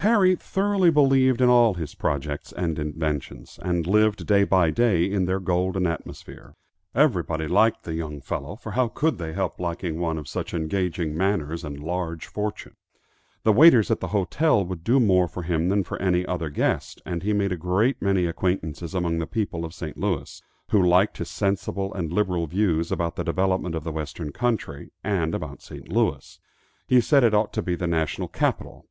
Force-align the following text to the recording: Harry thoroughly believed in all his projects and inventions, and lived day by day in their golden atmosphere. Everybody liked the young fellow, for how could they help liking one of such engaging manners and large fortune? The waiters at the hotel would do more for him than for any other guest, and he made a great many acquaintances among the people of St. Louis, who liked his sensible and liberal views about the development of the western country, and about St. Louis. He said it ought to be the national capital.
Harry 0.00 0.34
thoroughly 0.34 0.90
believed 0.90 1.40
in 1.40 1.48
all 1.48 1.74
his 1.74 1.94
projects 1.94 2.50
and 2.54 2.76
inventions, 2.76 3.56
and 3.62 3.86
lived 3.86 4.26
day 4.26 4.42
by 4.42 4.68
day 4.68 5.04
in 5.08 5.26
their 5.26 5.38
golden 5.38 5.86
atmosphere. 5.86 6.56
Everybody 6.92 7.46
liked 7.46 7.84
the 7.84 7.94
young 7.94 8.20
fellow, 8.20 8.56
for 8.56 8.72
how 8.72 8.88
could 8.88 9.18
they 9.18 9.32
help 9.32 9.60
liking 9.60 10.00
one 10.00 10.18
of 10.18 10.26
such 10.26 10.52
engaging 10.52 11.16
manners 11.16 11.62
and 11.62 11.78
large 11.78 12.26
fortune? 12.26 12.74
The 13.44 13.52
waiters 13.52 13.88
at 13.88 14.00
the 14.00 14.08
hotel 14.08 14.64
would 14.64 14.82
do 14.82 14.98
more 14.98 15.28
for 15.28 15.44
him 15.44 15.68
than 15.68 15.84
for 15.84 16.02
any 16.02 16.26
other 16.26 16.50
guest, 16.50 17.00
and 17.06 17.22
he 17.22 17.32
made 17.32 17.52
a 17.52 17.56
great 17.56 18.02
many 18.02 18.26
acquaintances 18.26 18.92
among 18.92 19.20
the 19.20 19.24
people 19.28 19.64
of 19.64 19.72
St. 19.72 19.96
Louis, 19.96 20.42
who 20.72 20.82
liked 20.82 21.18
his 21.18 21.30
sensible 21.30 21.94
and 21.94 22.12
liberal 22.12 22.48
views 22.48 22.90
about 22.90 23.14
the 23.14 23.22
development 23.22 23.76
of 23.76 23.84
the 23.84 23.92
western 23.92 24.32
country, 24.32 24.90
and 25.04 25.32
about 25.32 25.62
St. 25.62 25.88
Louis. 25.88 26.40
He 26.88 27.00
said 27.00 27.22
it 27.22 27.34
ought 27.34 27.52
to 27.52 27.62
be 27.62 27.76
the 27.76 27.86
national 27.86 28.26
capital. 28.26 28.86